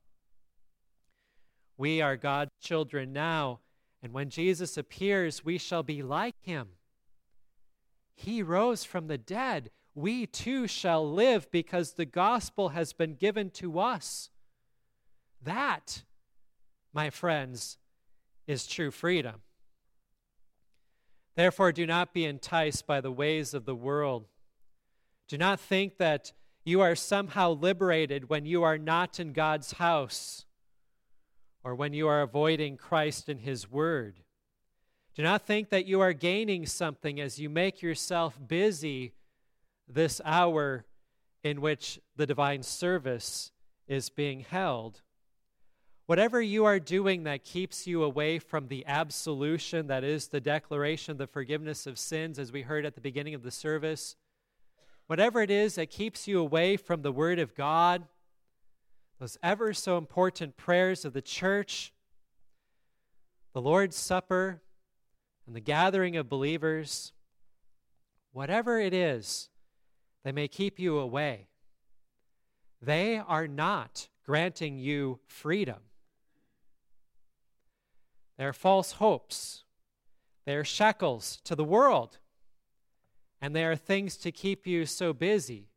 We 1.76 2.00
are 2.00 2.17
God's 2.17 2.53
children 2.61 3.12
now, 3.12 3.61
and 4.03 4.12
when 4.12 4.31
Jesus 4.31 4.76
appears, 4.76 5.45
we 5.45 5.59
shall 5.59 5.83
be 5.83 6.03
like 6.03 6.37
him. 6.41 6.69
He 8.14 8.43
rose 8.43 8.85
from 8.85 9.09
the 9.09 9.19
dead. 9.19 9.71
We 9.95 10.26
too 10.26 10.67
shall 10.67 11.09
live 11.09 11.50
because 11.50 11.93
the 11.93 12.05
gospel 12.05 12.71
has 12.71 12.93
been 12.93 13.14
given 13.14 13.50
to 13.50 13.79
us. 13.79 14.31
That, 15.43 16.03
my 16.93 17.11
friends, 17.11 17.79
is 18.47 18.67
true 18.67 18.91
freedom. 18.91 19.43
Therefore, 21.37 21.73
do 21.73 21.87
not 21.87 22.14
be 22.14 22.25
enticed 22.25 22.87
by 22.87 23.00
the 23.00 23.12
ways 23.12 23.55
of 23.55 23.64
the 23.64 23.75
world 23.75 24.26
do 25.28 25.38
not 25.38 25.61
think 25.61 25.99
that 25.99 26.33
you 26.64 26.81
are 26.81 26.95
somehow 26.95 27.52
liberated 27.52 28.28
when 28.28 28.47
you 28.47 28.62
are 28.62 28.78
not 28.78 29.21
in 29.21 29.33
God's 29.33 29.73
house 29.73 30.45
or 31.62 31.75
when 31.75 31.93
you 31.93 32.09
are 32.09 32.23
avoiding 32.23 32.76
Christ 32.76 33.28
and 33.28 33.40
His 33.40 33.71
Word. 33.71 34.21
Do 35.14 35.23
not 35.23 35.43
think 35.43 35.71
that 35.71 35.87
you 35.87 36.00
are 36.00 36.12
gaining 36.12 36.66
something 36.66 37.21
as 37.21 37.38
you 37.38 37.49
make 37.49 37.83
yourself 37.83 38.38
busy 38.47 39.14
this 39.88 40.21
hour 40.25 40.85
in 41.43 41.61
which 41.61 42.00
the 42.16 42.26
divine 42.26 42.62
service 42.62 43.52
is 43.87 44.11
being 44.11 44.40
held. 44.40 45.02
Whatever 46.07 46.43
you 46.43 46.64
are 46.64 46.81
doing 46.81 47.25
that 47.25 47.45
keeps 47.45 47.87
you 47.87 48.02
away 48.02 48.38
from 48.38 48.69
the 48.69 48.85
absolution, 48.87 49.87
that 49.87 50.04
is 50.04 50.28
the 50.28 50.40
declaration 50.40 51.12
of 51.12 51.19
the 51.19 51.26
forgiveness 51.26 51.87
of 51.87 51.99
sins, 51.99 52.38
as 52.38 52.52
we 52.52 52.62
heard 52.62 52.85
at 52.85 52.95
the 52.95 53.00
beginning 53.00 53.35
of 53.35 53.43
the 53.43 53.50
service, 53.50 54.16
whatever 55.06 55.42
it 55.42 55.50
is 55.50 55.75
that 55.75 55.90
keeps 55.90 56.26
you 56.26 56.38
away 56.38 56.76
from 56.76 57.02
the 57.02 57.12
Word 57.12 57.38
of 57.38 57.54
God, 57.54 58.04
those 59.20 59.38
ever 59.42 59.73
so 59.73 59.96
important 59.96 60.56
prayers 60.56 61.04
of 61.04 61.12
the 61.12 61.23
church, 61.23 61.92
the 63.52 63.61
Lord's 63.61 63.96
Supper, 63.96 64.62
and 65.46 65.54
the 65.54 65.61
gathering 65.61 66.16
of 66.16 66.28
believers, 66.28 67.12
whatever 68.32 68.80
it 68.80 68.94
is 68.94 69.50
that 70.25 70.34
may 70.34 70.49
keep 70.49 70.78
you 70.78 70.99
away, 70.99 71.49
they 72.80 73.18
are 73.18 73.46
not 73.46 74.08
granting 74.25 74.78
you 74.78 75.20
freedom. 75.26 75.78
They 78.37 78.44
are 78.44 78.52
false 78.52 78.92
hopes. 78.92 79.64
They 80.44 80.56
are 80.56 80.64
shackles 80.64 81.40
to 81.44 81.54
the 81.54 81.64
world. 81.64 82.18
And 83.45 83.55
they 83.55 83.67
are 83.67 83.77
things 83.77 84.17
to 84.17 84.33
keep 84.33 84.67
you 84.67 84.87
so 84.87 85.13
busy 85.13 85.69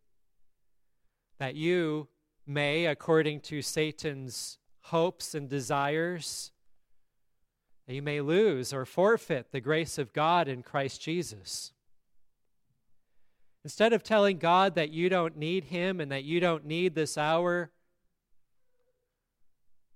that 1.38 1.56
you 1.56 2.08
may, 2.46 2.86
according 2.86 3.42
to 3.42 3.62
Satan's 3.62 4.58
hopes 4.84 5.36
and 5.36 5.50
desires, 5.50 6.54
that 7.86 7.94
you 7.94 8.02
may 8.02 8.22
lose 8.22 8.72
or 8.72 8.86
forfeit 8.86 9.52
the 9.52 9.60
grace 9.60 9.98
of 9.98 10.14
God 10.14 10.48
in 10.48 10.64
Christ 10.64 11.02
Jesus. 11.02 11.74
Instead 13.66 13.92
of 13.92 14.02
telling 14.02 14.38
God 14.38 14.76
that 14.76 14.92
you 14.92 15.10
don't 15.10 15.36
need 15.36 15.66
Him 15.66 16.00
and 16.00 16.10
that 16.10 16.24
you 16.24 16.40
don't 16.40 16.66
need 16.66 16.96
this 16.96 17.18
hour 17.18 17.72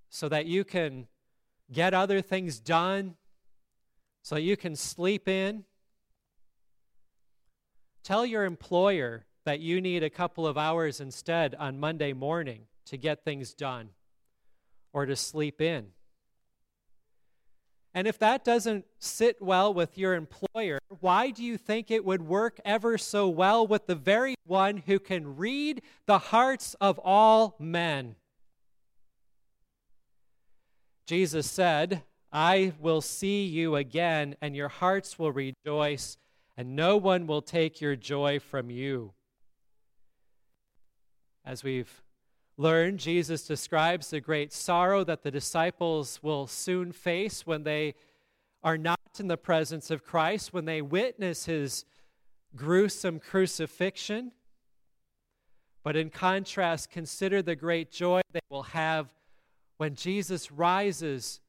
so 0.09 0.27
that 0.27 0.45
you 0.45 0.65
can 0.65 1.07
get 1.71 1.93
other 1.93 2.19
things 2.19 2.59
done, 2.59 3.15
so 4.21 4.35
you 4.35 4.57
can 4.57 4.75
sleep 4.75 5.29
in, 5.29 5.63
tell 8.03 8.25
your 8.25 8.45
employer 8.45 9.25
that 9.45 9.59
you 9.59 9.81
need 9.81 10.03
a 10.03 10.09
couple 10.09 10.45
of 10.45 10.57
hours 10.57 10.99
instead 10.99 11.55
on 11.55 11.79
Monday 11.79 12.13
morning 12.13 12.63
to 12.85 12.97
get 12.97 13.23
things 13.23 13.53
done 13.53 13.89
or 14.93 15.05
to 15.05 15.15
sleep 15.15 15.61
in. 15.61 15.87
And 17.93 18.07
if 18.07 18.17
that 18.19 18.45
doesn't 18.45 18.85
sit 18.99 19.41
well 19.41 19.73
with 19.73 19.97
your 19.97 20.13
employer, 20.13 20.79
why 21.01 21.29
do 21.29 21.43
you 21.43 21.57
think 21.57 21.91
it 21.91 22.05
would 22.05 22.21
work 22.21 22.59
ever 22.63 22.97
so 22.97 23.27
well 23.27 23.67
with 23.67 23.85
the 23.85 23.95
very 23.95 24.35
one 24.45 24.77
who 24.77 24.97
can 24.97 25.35
read 25.35 25.81
the 26.05 26.17
hearts 26.17 26.73
of 26.79 26.99
all 27.03 27.55
men? 27.59 28.15
Jesus 31.05 31.49
said, 31.49 32.03
I 32.31 32.71
will 32.79 33.01
see 33.01 33.45
you 33.45 33.75
again, 33.75 34.37
and 34.41 34.55
your 34.55 34.69
hearts 34.69 35.19
will 35.19 35.33
rejoice, 35.33 36.15
and 36.57 36.75
no 36.75 36.97
one 36.97 37.27
will 37.27 37.41
take 37.41 37.81
your 37.81 37.95
joy 37.95 38.39
from 38.39 38.69
you. 38.69 39.13
As 41.45 41.63
we've 41.63 42.01
learned, 42.57 42.99
Jesus 42.99 43.47
describes 43.47 44.09
the 44.09 44.19
great 44.19 44.53
sorrow 44.53 45.03
that 45.03 45.23
the 45.23 45.31
disciples 45.31 46.19
will 46.21 46.47
soon 46.47 46.91
face 46.91 47.45
when 47.45 47.63
they 47.63 47.95
are 48.63 48.77
not 48.77 48.99
in 49.19 49.27
the 49.27 49.37
presence 49.37 49.89
of 49.89 50.03
Christ, 50.03 50.53
when 50.53 50.65
they 50.65 50.81
witness 50.81 51.45
his 51.45 51.85
gruesome 52.55 53.19
crucifixion. 53.19 54.31
But 55.83 55.95
in 55.95 56.11
contrast, 56.11 56.91
consider 56.91 57.41
the 57.41 57.55
great 57.55 57.91
joy 57.91 58.21
they 58.31 58.39
will 58.49 58.63
have 58.63 59.13
when 59.77 59.95
Jesus 59.95 60.51
rises 60.51 61.39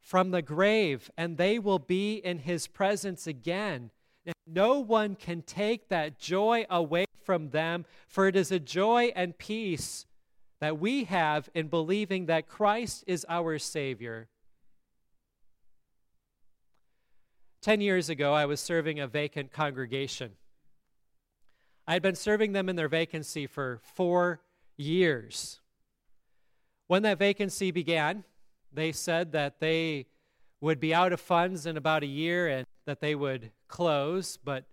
from 0.00 0.30
the 0.30 0.40
grave 0.42 1.10
and 1.16 1.36
they 1.36 1.58
will 1.58 1.78
be 1.78 2.14
in 2.14 2.38
his 2.38 2.66
presence 2.66 3.26
again. 3.26 3.90
No 4.46 4.80
one 4.80 5.14
can 5.14 5.42
take 5.42 5.88
that 5.88 6.18
joy 6.18 6.66
away 6.68 7.04
from 7.22 7.50
them, 7.50 7.84
for 8.08 8.26
it 8.26 8.36
is 8.36 8.50
a 8.50 8.58
joy 8.58 9.12
and 9.14 9.38
peace 9.38 10.06
that 10.60 10.78
we 10.78 11.04
have 11.04 11.48
in 11.54 11.68
believing 11.68 12.26
that 12.26 12.48
Christ 12.48 13.04
is 13.06 13.26
our 13.28 13.58
Savior. 13.58 14.28
Ten 17.60 17.80
years 17.80 18.08
ago, 18.08 18.34
I 18.34 18.46
was 18.46 18.60
serving 18.60 18.98
a 18.98 19.06
vacant 19.06 19.52
congregation. 19.52 20.32
I 21.86 21.94
had 21.94 22.02
been 22.02 22.16
serving 22.16 22.52
them 22.52 22.68
in 22.68 22.76
their 22.76 22.88
vacancy 22.88 23.46
for 23.46 23.80
four 23.82 24.40
years. 24.76 25.60
When 26.86 27.02
that 27.02 27.18
vacancy 27.18 27.70
began, 27.70 28.24
they 28.72 28.92
said 28.92 29.32
that 29.32 29.60
they 29.60 30.06
would 30.60 30.80
be 30.80 30.94
out 30.94 31.12
of 31.12 31.20
funds 31.20 31.66
in 31.66 31.76
about 31.76 32.02
a 32.02 32.06
year 32.06 32.48
and 32.48 32.66
that 32.86 33.00
they 33.00 33.14
would 33.14 33.50
close, 33.68 34.36
but 34.36 34.64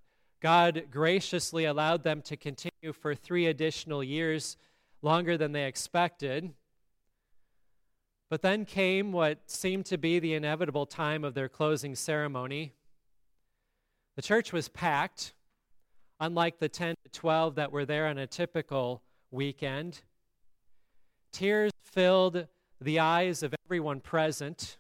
God 0.42 0.86
graciously 0.90 1.66
allowed 1.66 2.04
them 2.04 2.22
to 2.24 2.38
continue 2.38 2.94
for 2.94 3.14
three 3.14 3.48
additional 3.48 4.04
years 4.04 4.58
longer 5.02 5.38
than 5.38 5.52
they 5.52 5.66
expected. 5.66 6.54
But 8.30 8.42
then 8.42 8.66
came 8.66 9.12
what 9.12 9.50
seemed 9.50 9.86
to 9.88 9.98
be 9.98 10.20
the 10.20 10.34
inevitable 10.34 10.86
time 10.86 11.24
of 11.24 11.34
their 11.34 11.50
closing 11.50 11.96
ceremony. 11.96 12.74
The 14.16 14.22
church 14.22 14.54
was 14.54 14.70
packed, 14.70 15.34
unlike 16.20 16.60
the 16.60 16.70
10 16.70 16.96
to 17.04 17.10
12 17.12 17.56
that 17.56 17.72
were 17.72 17.86
there 17.86 18.08
on 18.08 18.18
a 18.18 18.28
typical 18.28 19.02
weekend. 19.32 20.02
Tears 21.32 21.72
filled 21.84 22.48
the 22.82 23.00
eyes 23.00 23.44
of 23.44 23.56
everyone 23.66 24.00
present. 24.00 24.78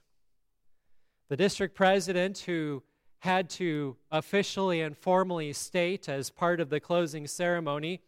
The 1.29 1.37
district 1.37 1.75
president, 1.75 2.39
who 2.39 2.83
had 3.19 3.49
to 3.49 3.97
officially 4.11 4.81
and 4.81 4.97
formally 4.97 5.51
state 5.53 6.07
as 6.07 6.29
part 6.29 6.59
of 6.59 6.69
the 6.69 6.79
closing 6.79 7.27
ceremony 7.27 8.01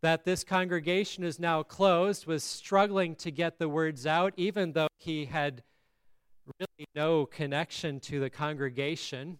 that 0.00 0.24
this 0.24 0.44
congregation 0.44 1.24
is 1.24 1.38
now 1.38 1.62
closed 1.62 2.26
was 2.26 2.44
struggling 2.44 3.14
to 3.16 3.30
get 3.30 3.58
the 3.58 3.68
words 3.68 4.06
out, 4.06 4.32
even 4.36 4.72
though 4.72 4.88
he 4.96 5.24
had 5.24 5.62
really 6.58 6.86
no 6.94 7.26
connection 7.26 7.98
to 8.00 8.20
the 8.20 8.30
congregation. 8.30 9.38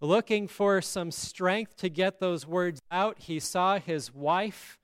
Looking 0.00 0.46
for 0.46 0.82
some 0.82 1.10
strength 1.10 1.76
to 1.78 1.88
get 1.88 2.20
those 2.20 2.46
words 2.46 2.80
out, 2.90 3.18
he 3.20 3.40
saw 3.40 3.78
his 3.78 4.14
wife, 4.14 4.78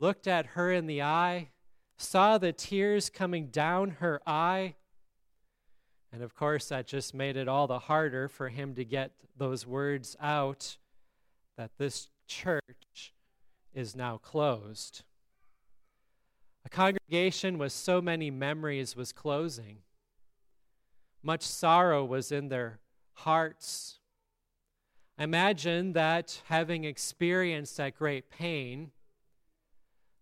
looked 0.00 0.26
at 0.26 0.46
her 0.46 0.72
in 0.72 0.86
the 0.86 1.02
eye, 1.02 1.50
saw 1.98 2.38
the 2.38 2.52
tears 2.52 3.10
coming 3.10 3.48
down 3.48 3.90
her 4.00 4.20
eye. 4.26 4.76
And 6.14 6.22
of 6.22 6.36
course, 6.36 6.68
that 6.68 6.86
just 6.86 7.12
made 7.12 7.36
it 7.36 7.48
all 7.48 7.66
the 7.66 7.80
harder 7.80 8.28
for 8.28 8.48
him 8.48 8.76
to 8.76 8.84
get 8.84 9.10
those 9.36 9.66
words 9.66 10.16
out 10.20 10.76
that 11.56 11.72
this 11.76 12.08
church 12.28 13.12
is 13.74 13.96
now 13.96 14.18
closed. 14.18 15.02
A 16.64 16.68
congregation 16.68 17.58
with 17.58 17.72
so 17.72 18.00
many 18.00 18.30
memories 18.30 18.94
was 18.94 19.10
closing. 19.10 19.78
Much 21.20 21.42
sorrow 21.42 22.04
was 22.04 22.30
in 22.30 22.48
their 22.48 22.78
hearts. 23.14 23.98
I 25.18 25.24
imagine 25.24 25.94
that 25.94 26.42
having 26.44 26.84
experienced 26.84 27.76
that 27.78 27.98
great 27.98 28.30
pain, 28.30 28.92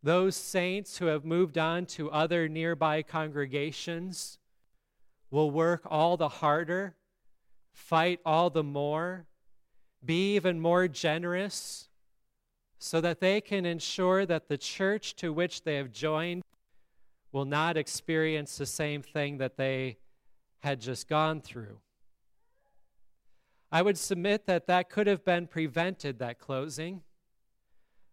those 0.02 0.36
saints 0.36 0.96
who 0.96 1.06
have 1.06 1.26
moved 1.26 1.58
on 1.58 1.84
to 1.84 2.10
other 2.10 2.48
nearby 2.48 3.02
congregations 3.02 4.38
will 5.32 5.50
work 5.50 5.82
all 5.86 6.16
the 6.16 6.28
harder, 6.28 6.94
fight 7.72 8.20
all 8.24 8.50
the 8.50 8.62
more, 8.62 9.24
be 10.04 10.36
even 10.36 10.60
more 10.60 10.86
generous, 10.86 11.88
so 12.78 13.00
that 13.00 13.20
they 13.20 13.40
can 13.40 13.64
ensure 13.64 14.26
that 14.26 14.48
the 14.48 14.58
church 14.58 15.16
to 15.16 15.32
which 15.32 15.64
they 15.64 15.76
have 15.76 15.90
joined 15.90 16.42
will 17.32 17.46
not 17.46 17.78
experience 17.78 18.58
the 18.58 18.66
same 18.66 19.00
thing 19.00 19.38
that 19.38 19.56
they 19.56 19.96
had 20.58 20.80
just 20.80 21.08
gone 21.08 21.40
through. 21.40 21.78
I 23.70 23.80
would 23.80 23.96
submit 23.96 24.46
that 24.46 24.66
that 24.66 24.90
could 24.90 25.06
have 25.06 25.24
been 25.24 25.46
prevented, 25.46 26.18
that 26.18 26.38
closing, 26.38 27.00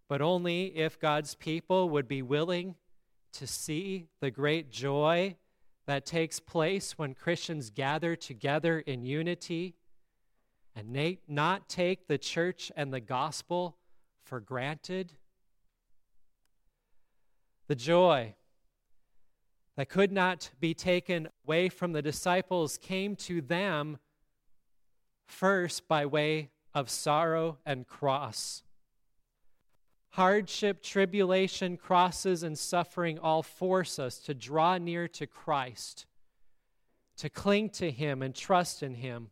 but 0.07 0.21
only 0.21 0.67
if 0.77 0.97
God's 0.97 1.35
people 1.35 1.89
would 1.89 2.07
be 2.07 2.21
willing 2.21 2.75
to 3.33 3.45
see 3.45 4.07
the 4.21 4.31
great 4.31 4.71
joy 4.71 5.35
that 5.89 6.05
takes 6.05 6.39
place 6.39 6.99
when 6.99 7.15
Christians 7.15 7.71
gather 7.71 8.15
together 8.15 8.79
in 8.79 9.07
unity 9.07 9.73
and 10.75 11.17
not 11.27 11.67
take 11.67 12.07
the 12.07 12.19
church 12.19 12.71
and 12.75 12.93
the 12.93 12.99
gospel 12.99 13.75
for 14.21 14.39
granted. 14.39 15.13
The 17.65 17.73
joy 17.73 18.35
that 19.77 19.89
could 19.89 20.11
not 20.11 20.51
be 20.59 20.75
taken 20.75 21.27
away 21.43 21.69
from 21.69 21.93
the 21.93 22.03
disciples 22.03 22.77
came 22.77 23.15
to 23.15 23.41
them 23.41 23.97
first 25.25 25.87
by 25.87 26.05
way 26.05 26.51
of 26.71 26.91
sorrow 26.91 27.57
and 27.65 27.87
cross. 27.87 28.61
Hardship, 30.11 30.81
tribulation, 30.81 31.77
crosses, 31.77 32.43
and 32.43 32.57
suffering 32.57 33.19
all 33.19 33.43
force 33.43 33.99
us 33.99 34.17
to 34.19 34.33
draw 34.33 34.77
near 34.77 35.07
to 35.09 35.27
Christ, 35.27 36.05
to 37.17 37.29
cling 37.29 37.69
to 37.71 37.91
Him 37.91 38.21
and 38.21 38.33
trust 38.33 38.81
in 38.81 38.95
Him. 38.95 39.29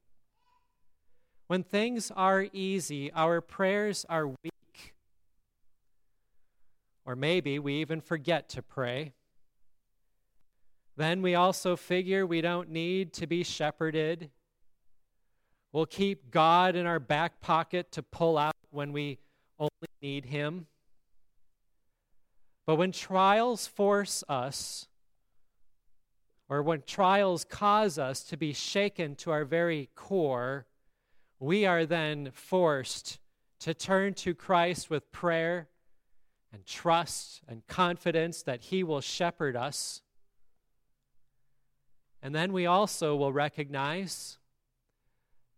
When 1.47 1.63
things 1.63 2.11
are 2.11 2.47
easy, 2.53 3.11
our 3.13 3.41
prayers 3.41 4.05
are 4.09 4.27
weak 4.27 4.51
or 7.07 7.15
maybe 7.15 7.57
we 7.57 7.75
even 7.75 8.01
forget 8.01 8.49
to 8.49 8.61
pray. 8.61 9.13
Then 10.97 11.21
we 11.21 11.35
also 11.35 11.77
figure 11.77 12.25
we 12.25 12.41
don't 12.41 12.69
need 12.69 13.13
to 13.13 13.25
be 13.25 13.43
shepherded. 13.43 14.29
We'll 15.71 15.85
keep 15.85 16.31
God 16.31 16.75
in 16.75 16.85
our 16.85 16.99
back 16.99 17.39
pocket 17.39 17.93
to 17.93 18.03
pull 18.03 18.37
out 18.37 18.55
when 18.71 18.91
we 18.91 19.19
only 19.57 19.87
need 20.01 20.25
Him. 20.25 20.67
But 22.65 22.75
when 22.75 22.91
trials 22.91 23.67
force 23.67 24.23
us, 24.27 24.88
or 26.49 26.62
when 26.62 26.83
trials 26.86 27.43
cause 27.43 27.97
us 27.97 28.23
to 28.23 28.38
be 28.38 28.53
shaken 28.53 29.15
to 29.15 29.31
our 29.31 29.45
very 29.45 29.89
core, 29.95 30.65
we 31.39 31.65
are 31.65 31.86
then 31.86 32.29
forced 32.31 33.19
to 33.60 33.73
turn 33.73 34.13
to 34.15 34.33
Christ 34.33 34.89
with 34.89 35.12
prayer 35.12 35.67
and 36.53 36.65
trust 36.65 37.41
and 37.47 37.65
confidence 37.67 38.43
that 38.43 38.62
He 38.62 38.83
will 38.83 39.01
shepherd 39.01 39.55
us. 39.55 40.01
And 42.21 42.33
then 42.33 42.53
we 42.53 42.65
also 42.65 43.15
will 43.15 43.33
recognize 43.33 44.38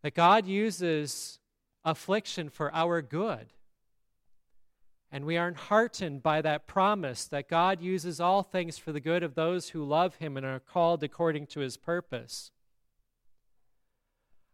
that 0.01 0.13
God 0.13 0.47
uses 0.47 1.39
affliction 1.85 2.49
for 2.49 2.73
our 2.73 3.01
good. 3.01 3.53
And 5.11 5.25
we 5.25 5.37
are 5.37 5.51
heartened 5.53 6.21
by 6.21 6.41
that 6.41 6.67
promise 6.67 7.25
that 7.25 7.49
God 7.49 7.81
uses 7.81 8.19
all 8.19 8.43
things 8.43 8.77
for 8.77 8.91
the 8.91 8.99
good 8.99 9.23
of 9.23 9.33
those 9.33 9.69
who 9.69 9.83
love 9.83 10.15
Him 10.15 10.37
and 10.37 10.45
are 10.45 10.59
called 10.59 11.03
according 11.03 11.47
to 11.47 11.61
His 11.61 11.77
purpose. 11.77 12.51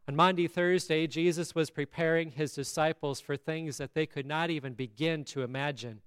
On 0.07 0.15
Maundy, 0.15 0.47
Thursday, 0.47 1.07
Jesus 1.07 1.55
was 1.55 1.69
preparing 1.69 2.31
His 2.31 2.53
disciples 2.53 3.19
for 3.19 3.35
things 3.35 3.77
that 3.77 3.93
they 3.93 4.05
could 4.05 4.25
not 4.25 4.49
even 4.49 4.73
begin 4.73 5.25
to 5.25 5.41
imagine. 5.41 6.01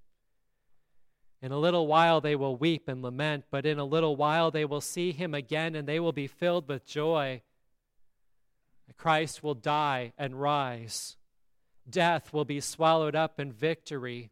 In 1.42 1.52
a 1.52 1.58
little 1.58 1.86
while 1.86 2.20
they 2.20 2.34
will 2.34 2.56
weep 2.56 2.88
and 2.88 3.02
lament, 3.02 3.44
but 3.50 3.66
in 3.66 3.78
a 3.78 3.84
little 3.84 4.16
while 4.16 4.50
they 4.50 4.64
will 4.64 4.80
see 4.80 5.12
Him 5.12 5.34
again 5.34 5.74
and 5.74 5.86
they 5.86 6.00
will 6.00 6.12
be 6.12 6.26
filled 6.26 6.68
with 6.68 6.86
joy. 6.86 7.42
Christ 8.96 9.42
will 9.42 9.54
die 9.54 10.12
and 10.16 10.40
rise. 10.40 11.16
Death 11.88 12.32
will 12.32 12.44
be 12.44 12.60
swallowed 12.60 13.14
up 13.14 13.38
in 13.38 13.52
victory. 13.52 14.30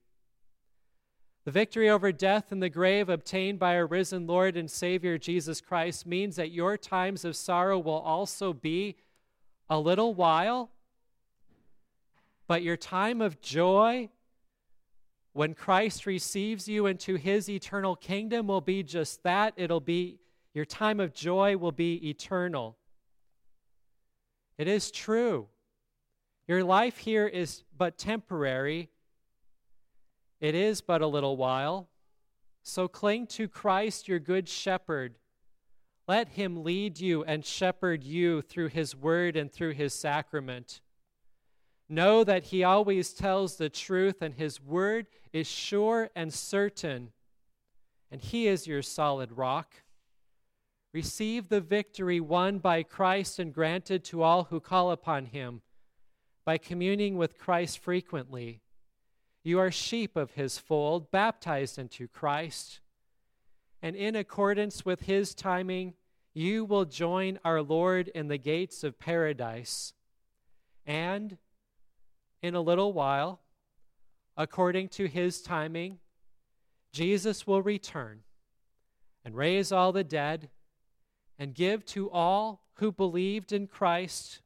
The 1.46 1.52
victory 1.52 1.88
over 1.88 2.11
death 2.11 2.50
and 2.50 2.61
the 2.61 2.68
grave 2.68 3.09
obtained 3.09 3.61
by 3.61 3.76
our 3.76 3.87
risen 3.87 4.26
Lord 4.26 4.56
and 4.56 4.68
Savior 4.68 5.16
Jesus 5.16 5.61
Christ 5.61 6.04
means 6.04 6.35
that 6.35 6.50
your 6.50 6.76
times 6.76 7.24
of 7.24 7.37
sorrow 7.37 7.78
will 7.78 8.00
also 8.00 8.52
be 8.52 8.96
a 9.70 9.78
little 9.78 10.12
while, 10.12 10.72
but 12.48 12.64
your 12.64 12.76
time 12.76 13.20
of 13.20 13.40
joy 13.40 14.09
when 15.35 15.54
Christ 15.54 16.04
receives 16.04 16.66
you 16.66 16.87
into 16.87 17.14
his 17.14 17.48
eternal 17.48 17.94
kingdom 17.94 18.48
will 18.48 18.61
be 18.61 18.82
just 18.82 19.22
that. 19.22 19.54
It'll 19.56 19.78
be 19.78 20.18
your 20.52 20.64
time 20.64 20.98
of 20.98 21.14
joy 21.14 21.56
will 21.56 21.70
be 21.70 22.11
eternal. 22.11 22.76
It 24.59 24.66
is 24.66 24.90
true. 24.90 25.46
Your 26.48 26.64
life 26.64 26.98
here 26.98 27.28
is 27.28 27.62
but 27.78 27.98
temporary, 27.98 28.90
it 30.40 30.55
is 30.55 30.81
but 30.81 31.03
a 31.03 31.07
little 31.07 31.37
while. 31.37 31.88
So 32.62 32.88
cling 32.88 33.27
to 33.29 33.49
Christ, 33.49 34.09
your 34.09 34.18
good 34.18 34.49
shepherd. 34.49 35.18
Let 36.09 36.31
him 36.31 36.62
lead 36.62 37.01
you 37.01 37.25
and 37.25 37.44
shepherd 37.44 38.05
you 38.05 38.42
through 38.42 38.68
his 38.68 38.94
word 38.94 39.37
and 39.37 39.53
through 39.53 39.72
his 39.72 39.94
sacrament. 39.94 40.81
Know 41.88 42.25
that 42.25 42.44
he 42.46 42.64
always 42.64 43.12
tells 43.12 43.57
the 43.57 43.68
truth, 43.68 44.20
and 44.20 44.35
his 44.35 44.61
word 44.61 45.07
is 45.33 45.46
sure 45.46 46.11
and 46.16 46.33
certain, 46.35 47.12
and 48.11 48.20
he 48.20 48.49
is 48.49 48.66
your 48.66 48.83
solid 48.83 49.33
rock. 49.33 49.83
Receive 50.92 51.49
the 51.49 51.61
victory 51.61 52.20
won 52.20 52.59
by 52.59 52.83
Christ 52.83 53.38
and 53.38 53.53
granted 53.53 54.03
to 54.05 54.22
all 54.22 54.44
who 54.44 54.61
call 54.61 54.90
upon 54.90 55.27
him 55.27 55.62
by 56.44 56.59
communing 56.59 57.16
with 57.16 57.38
Christ 57.38 57.79
frequently 57.79 58.62
you 59.46 59.61
are 59.61 59.70
sheep 59.70 60.16
of 60.16 60.32
his 60.32 60.59
fold, 60.59 61.12
baptized 61.12 61.78
into 61.78 62.09
Christ. 62.09 62.80
And 63.80 63.94
in 63.94 64.16
accordance 64.16 64.85
with 64.85 65.02
his 65.02 65.37
timing, 65.37 65.94
you 66.35 66.64
will 66.64 66.85
join 66.85 67.38
our 67.44 67.62
Lord 67.62 68.09
in 68.09 68.26
the 68.26 68.38
gates 68.38 68.82
of 68.82 68.98
paradise. 68.98 69.92
And 70.85 71.38
in 72.42 72.56
a 72.56 72.61
little 72.61 72.92
while, 72.92 73.38
according 74.37 74.88
to 74.88 75.06
his 75.06 75.40
timing, 75.42 76.00
Jesus 76.92 77.46
will 77.46 77.62
return 77.62 78.22
and 79.24 79.37
raise 79.37 79.70
all 79.70 79.92
the 79.92 80.02
dead 80.02 80.50
and 81.38 81.54
give 81.54 81.87
to 81.87 82.11
all 82.11 82.62
who 82.74 82.90
believed 82.90 83.52
in 83.52 83.68
Christ 83.68 84.40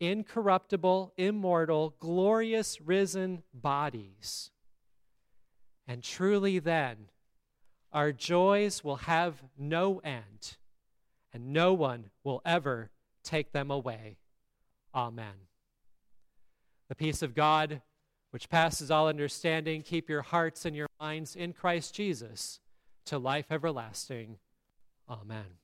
incorruptible, 0.00 1.12
immortal, 1.16 1.94
glorious, 2.00 2.80
risen 2.80 3.42
bodies. 3.52 4.50
And 5.86 6.02
truly, 6.02 6.58
then, 6.58 7.10
our 7.92 8.12
joys 8.12 8.82
will 8.82 8.96
have 8.96 9.42
no 9.58 9.98
end, 9.98 10.56
and 11.32 11.52
no 11.52 11.74
one 11.74 12.10
will 12.24 12.40
ever 12.44 12.90
take 13.22 13.52
them 13.52 13.70
away. 13.70 14.16
Amen. 14.94 15.46
The 16.88 16.94
peace 16.94 17.22
of 17.22 17.34
God, 17.34 17.82
which 18.30 18.48
passes 18.48 18.90
all 18.90 19.08
understanding, 19.08 19.82
keep 19.82 20.08
your 20.08 20.22
hearts 20.22 20.64
and 20.64 20.74
your 20.74 20.88
minds 21.00 21.36
in 21.36 21.52
Christ 21.52 21.94
Jesus 21.94 22.60
to 23.06 23.18
life 23.18 23.46
everlasting. 23.50 24.38
Amen. 25.08 25.58